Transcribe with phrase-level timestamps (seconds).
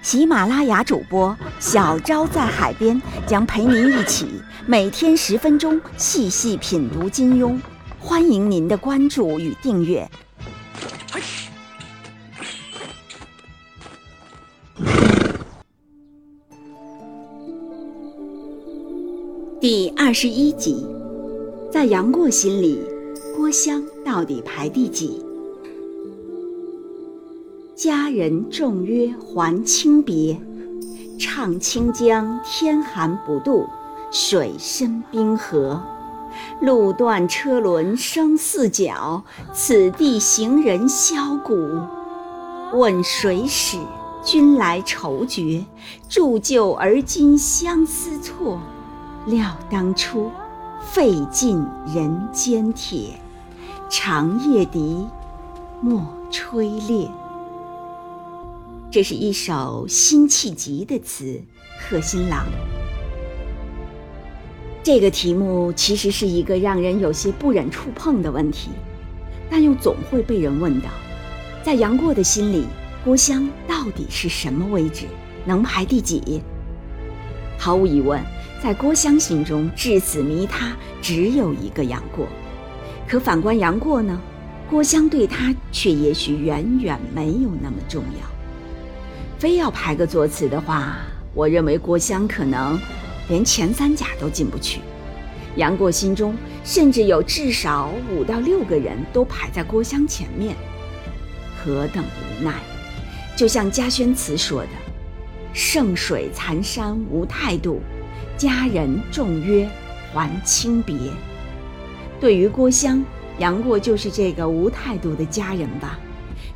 [0.00, 4.26] 喜马拉雅主播小昭在海边将陪您一起
[4.66, 7.58] 每天十分钟细细品读金庸，
[7.98, 10.08] 欢迎您的关注与订阅。
[19.60, 20.86] 第二十一集，
[21.72, 22.80] 在杨过心里，
[23.36, 25.27] 郭襄到底排第几？
[27.78, 30.36] 佳人重约还轻别，
[31.16, 33.68] 唱清江天寒不渡，
[34.10, 35.80] 水深冰河。
[36.60, 41.54] 路断车轮声四角，此地行人箫鼓。
[42.76, 43.78] 问谁使
[44.24, 45.64] 君来愁绝？
[46.08, 48.58] 铸就而今相思错。
[49.26, 50.32] 料当初，
[50.80, 53.20] 费尽人间铁，
[53.88, 55.06] 长夜笛，
[55.80, 57.08] 莫吹裂。
[58.90, 61.24] 这是一首辛弃疾的词，
[61.78, 62.46] 《贺新郎》。
[64.82, 68.70] 这个题目其实是一个让人有些不忍触碰的问题，
[69.50, 70.88] 但又总会被人问到：
[71.62, 72.64] 在杨过的心里，
[73.04, 75.04] 郭襄到底是什么位置？
[75.44, 76.40] 能排第几？
[77.58, 78.18] 毫无疑问。
[78.62, 82.26] 在郭襄心中，至死迷他只有一个杨过。
[83.06, 84.18] 可反观杨过呢？
[84.70, 88.37] 郭襄对他却也许远远没有那么重要。
[89.38, 90.96] 非要排个座次的话，
[91.32, 92.78] 我认为郭襄可能
[93.28, 94.80] 连前三甲都进不去。
[95.56, 100.56] 杨过心中甚至有至少五到六个人都排在郭襄前面，
[101.56, 102.54] 何等无奈！
[103.36, 104.68] 就像家轩词说的
[105.54, 107.80] ：“圣水残山无态度。”
[108.36, 109.68] 佳人重约
[110.12, 110.96] 还轻别。
[112.20, 113.04] 对于郭襄，
[113.38, 115.98] 杨过就是这个无态度的佳人吧，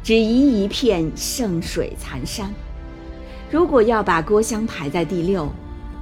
[0.02, 2.52] 只宜一片圣水残山。
[3.52, 5.46] 如果要把郭襄排在第六，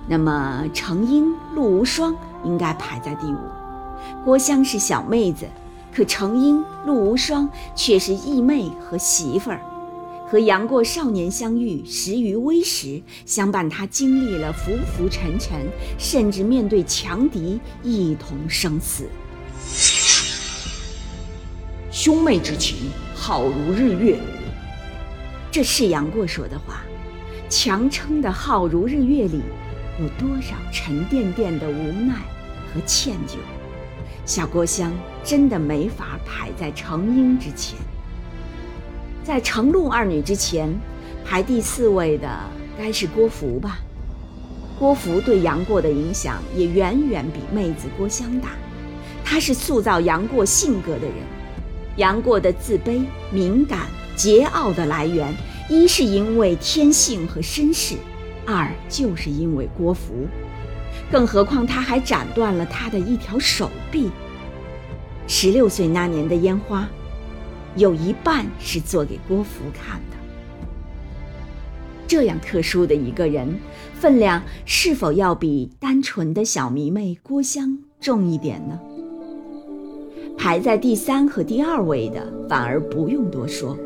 [0.06, 3.38] 那么程英、陆无双应该排在第五。
[4.25, 5.49] 郭襄是小妹子，
[5.93, 9.60] 可程英、陆无双却是义妹和媳妇儿。
[10.28, 15.59] 和杨过少年相遇，时于微时，相伴他经历了浮浮沉沉，
[15.99, 19.09] 甚至面对强敌一同生死。
[21.91, 22.77] 兄妹之情，
[23.12, 24.21] 好如日月。
[25.50, 26.84] 这是杨过说的话。
[27.50, 29.43] 强撑的好如日月里，
[29.99, 32.15] 有多少沉甸甸的无奈
[32.72, 33.38] 和歉疚？
[34.25, 34.93] 小郭襄
[35.25, 37.77] 真的没法排在程婴之前。
[39.25, 40.72] 在程璐二女之前，
[41.25, 42.31] 排第四位的
[42.78, 43.81] 该是郭芙吧？
[44.78, 48.50] 郭芙对杨过的影响也远远比妹子郭襄大。
[49.25, 51.15] 她是塑造杨过性格的人。
[51.97, 53.81] 杨过的自卑、敏感、
[54.16, 55.34] 桀骜的来源，
[55.71, 57.95] 一是因为天性和身世，
[58.45, 60.27] 二就是因为郭芙。
[61.13, 64.11] 更何况他还斩断了他的一条手臂。
[65.29, 66.89] 十六岁那年的烟花。
[67.77, 70.17] 有一半是做给郭芙看的。
[72.09, 73.61] 这样特殊的一个人，
[73.95, 78.77] 分量是否要比单纯的小迷妹郭襄重一点呢？
[80.37, 83.79] 排在第三和第二位的，反而不用多说。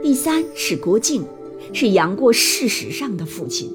[0.00, 1.26] 第三是郭靖，
[1.72, 3.68] 是杨过事实上的父亲，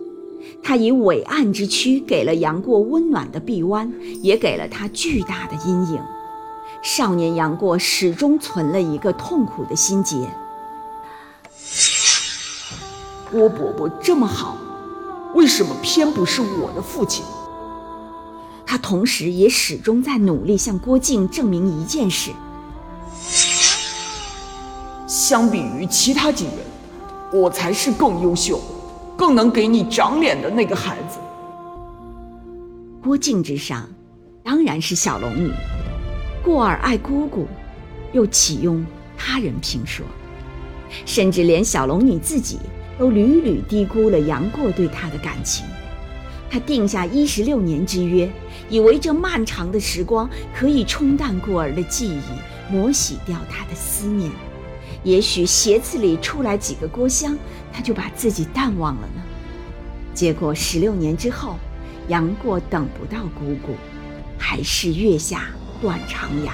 [0.64, 3.92] 他以伟岸之躯给了杨过温暖的臂弯，
[4.22, 6.02] 也给了他巨大的阴影。
[6.82, 10.16] 少年杨过始终存了一个痛苦的心结：
[13.30, 14.58] 郭伯伯这么好，
[15.36, 17.24] 为什么偏不是我的父亲？
[18.66, 22.32] 他同时也始终在努力向郭靖证明一件事：
[25.34, 26.54] 相比于其他几人，
[27.34, 28.62] 我才是更优秀、
[29.18, 31.18] 更能给你长脸的那个孩子。
[33.02, 33.90] 郭靖之上，
[34.44, 35.52] 当然是小龙女。
[36.44, 37.48] 过儿爱姑姑，
[38.12, 38.86] 又岂用
[39.18, 40.06] 他人评说？
[41.04, 42.60] 甚至连小龙女自己
[43.00, 45.66] 都屡屡低估了杨过对她的感情。
[46.48, 48.32] 他定下一十六年之约，
[48.70, 54.32] 以为这漫长的时光可以冲淡过儿的记忆，磨洗掉他的思念。
[55.04, 57.38] 也许斜刺里出来几个郭襄，
[57.72, 59.22] 他就把自己淡忘了呢？
[60.14, 61.58] 结果十六年之后，
[62.08, 63.76] 杨过等不到姑姑，
[64.38, 65.46] 还是月下
[65.82, 66.54] 断肠崖。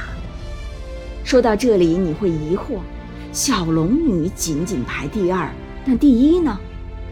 [1.24, 2.80] 说到这里，你会疑惑：
[3.31, 5.50] 小龙女仅仅排第二，
[5.86, 6.60] 那第一呢？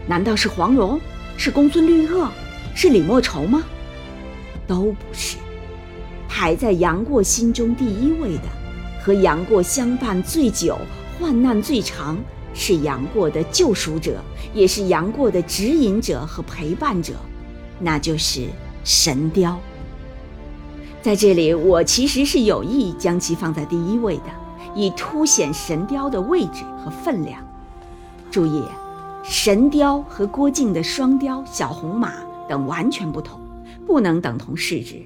[0.08, 1.00] 难道是黄蓉？
[1.36, 2.28] 是公孙绿萼？
[2.74, 3.62] 是李莫愁吗？
[4.66, 5.36] 都不是。
[6.28, 8.44] 排在杨过心中第一位的，
[9.00, 10.76] 和杨过相伴最久、
[11.18, 12.16] 患难最长，
[12.54, 14.22] 是杨过的救赎者，
[14.54, 17.14] 也是杨过的指引者和陪伴者，
[17.80, 18.46] 那就是
[18.84, 19.58] 神雕。
[21.02, 24.24] 在这里，我其实是有意将其放在第一位的，
[24.74, 27.40] 以凸显神雕的位置和分量。
[28.30, 28.62] 注意，
[29.22, 32.12] 神雕和郭靖的双雕、小红马
[32.48, 33.40] 等完全不同，
[33.86, 34.96] 不能等同视之。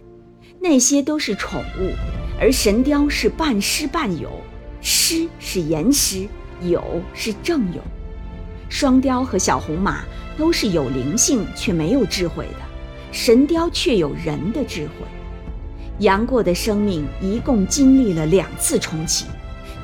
[0.58, 1.92] 那些都是宠物，
[2.40, 4.30] 而神雕是半师半友，
[4.82, 6.28] 狮是言狮，
[6.60, 7.80] 有是正有。
[8.68, 10.02] 双雕和小红马
[10.36, 12.58] 都是有灵性却没有智慧的，
[13.12, 15.06] 神雕却有人的智慧。
[15.98, 19.26] 杨过的生命一共经历了两次重启，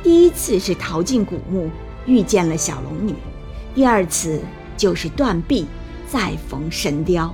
[0.03, 1.71] 第一次是逃进古墓
[2.07, 3.15] 遇见了小龙女，
[3.75, 4.41] 第二次
[4.77, 5.67] 就是断臂
[6.09, 7.33] 再逢神雕。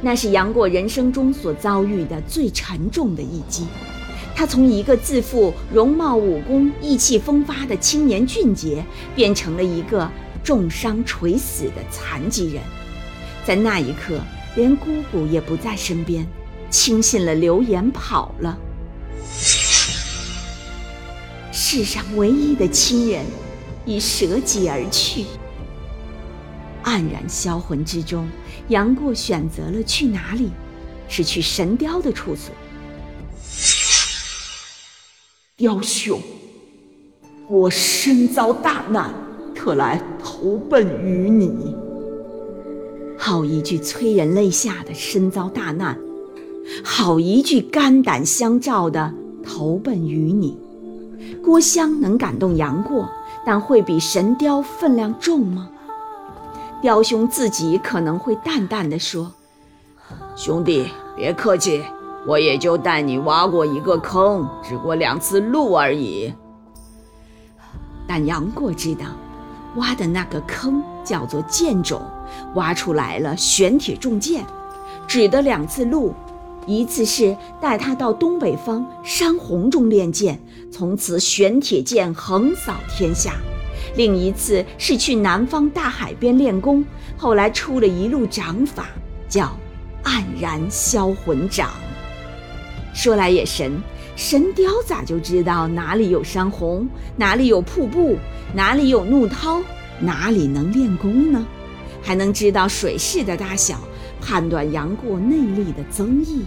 [0.00, 3.66] 那是杨过人生中所遭遇的最沉重的一击，
[4.34, 8.84] 他从一个自负、容貌、武功、意气风发的青年俊杰，
[9.14, 10.10] 变成了一个
[10.42, 12.62] 重伤垂死的残疾人。
[13.44, 14.20] 在那一刻，
[14.56, 16.26] 连姑姑也不在身边，
[16.70, 18.58] 轻信了流言跑了。
[21.52, 23.24] 世上唯一的亲人，
[23.84, 25.24] 已舍己而去。
[26.82, 28.28] 黯然销魂之中，
[28.68, 30.50] 杨过选择了去哪里？
[31.08, 32.54] 是去神雕的处所。
[35.60, 36.18] 雕兄，
[37.46, 39.12] 我身遭大难，
[39.54, 41.76] 特来投奔于你。
[43.18, 45.98] 好一句催人泪下的身遭大难，
[46.82, 49.12] 好一句肝胆相照的
[49.44, 50.56] 投奔于你。
[51.44, 53.06] 郭襄能感动杨过，
[53.44, 55.68] 但会比神雕分量重吗？
[56.80, 59.30] 雕兄自己可能会淡淡的说
[60.34, 61.82] ：“兄弟，别客气，
[62.26, 66.32] 我也就带你挖过一个坑，只过两次路而已。”
[68.06, 69.06] 但杨过知道，
[69.76, 72.00] 挖的那个坑叫做剑冢，
[72.54, 74.44] 挖出来了玄铁重剑，
[75.06, 76.12] 指的两次路，
[76.66, 80.40] 一次是带他到东北方山洪中练剑，
[80.72, 83.32] 从此玄铁剑横扫天下。
[83.96, 86.84] 另一次是去南方大海边练功，
[87.16, 88.88] 后来出了一路掌法，
[89.28, 89.50] 叫
[90.02, 91.70] “黯然销魂掌”。
[93.02, 93.82] 说来也神，
[94.14, 96.86] 神雕咋就知道哪里有山洪，
[97.16, 98.18] 哪里有瀑布，
[98.52, 99.62] 哪里有怒涛，
[99.98, 101.46] 哪里能练功呢？
[102.02, 103.78] 还能知道水势的大小，
[104.20, 106.44] 判断杨过内力的增益。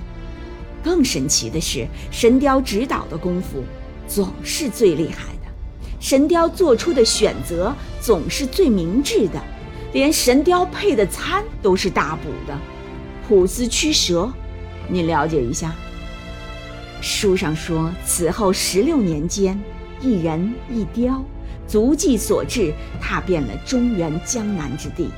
[0.83, 3.63] 更神奇的是，神雕指导的功夫
[4.07, 5.51] 总是最厉害的。
[6.00, 9.41] 神雕做出的选择总是最明智的，
[9.91, 12.55] 连神雕配的餐都是大补的，
[13.27, 14.31] 脯丝驱蛇，
[14.88, 15.73] 你了解一下。
[17.03, 19.61] 书上说，此后十六年间，
[20.00, 21.21] 一人一雕，
[21.67, 25.10] 足迹所至，踏遍了中原江南之地，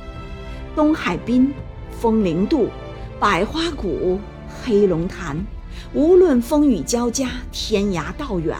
[0.74, 1.54] 东海滨、
[1.92, 2.68] 风陵渡、
[3.20, 4.18] 百花谷、
[4.64, 5.36] 黑龙潭，
[5.94, 8.58] 无论风雨交加，天涯道远。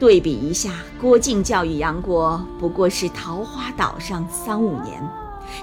[0.00, 5.00] 对比一下，郭靖教育杨过不过是桃花岛上三五年，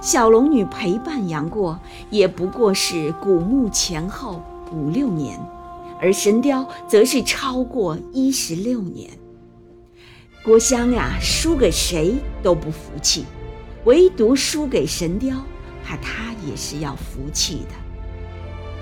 [0.02, 1.78] 小龙女陪伴杨过
[2.10, 5.38] 也不过是古墓前后五六年，
[6.06, 9.10] 而神雕则是超过一十六年。
[10.44, 13.26] 郭襄呀，输给谁都不服气，
[13.86, 15.36] 唯独输给神雕，
[15.84, 17.72] 怕他也是要服气的。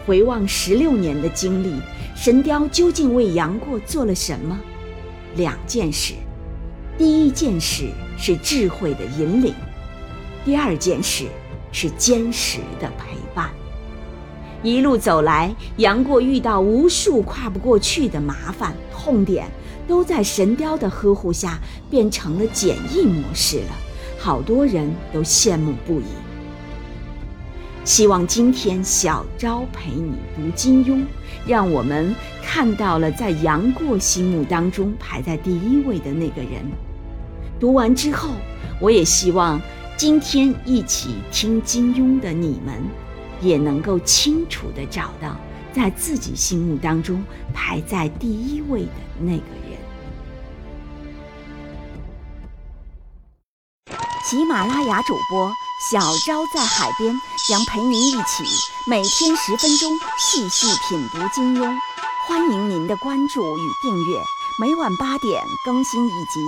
[0.06, 1.80] 回望十六年的经历，
[2.14, 4.60] 神雕究竟为杨过做了什么？
[5.38, 6.16] 两件事，
[6.98, 7.86] 第一件事
[8.18, 9.54] 是智慧的引领，
[10.44, 11.28] 第二件事
[11.72, 13.50] 是坚实的陪伴。
[14.64, 19.46] 一路走来，杨过遇到无数跨不过去的麻烦痛点，
[19.86, 23.76] 都在神雕的呵护下变成了简易模式了，
[24.18, 26.06] 好多人都羡慕不已。
[27.84, 31.04] 希望今天小昭陪你读金庸，
[31.46, 36.64] 让我们看到了在杨过心目当中排在第一位的那个人。
[37.60, 38.30] 读完之后，
[38.80, 39.60] 我也希望
[39.98, 42.82] 今天一起听金庸的你们，
[43.44, 45.36] 也能够清楚地找到
[45.76, 47.24] 在自己心目当中
[47.54, 49.78] 排在第一位的那个人。
[54.26, 55.52] 喜马拉雅主播
[55.92, 57.14] 小昭在海边
[57.48, 58.44] 将陪您一起
[58.90, 61.78] 每天十分钟细细品读金庸，
[62.28, 64.18] 欢迎您的关注与订阅，
[64.60, 66.40] 每晚八点更新一集，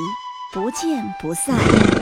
[0.54, 1.95] 不见不散。